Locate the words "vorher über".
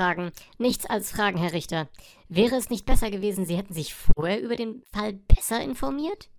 3.92-4.56